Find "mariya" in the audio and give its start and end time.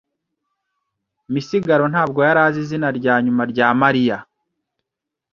3.81-4.17